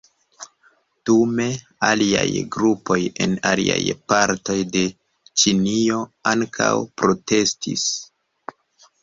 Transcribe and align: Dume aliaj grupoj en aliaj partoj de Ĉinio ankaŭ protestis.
Dume 1.09 1.43
aliaj 1.89 2.23
grupoj 2.55 2.97
en 3.25 3.35
aliaj 3.51 3.77
partoj 4.13 4.57
de 4.77 4.83
Ĉinio 5.43 6.01
ankaŭ 6.35 6.73
protestis. 7.03 7.87